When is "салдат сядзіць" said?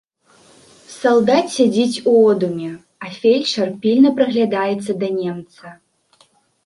0.99-2.01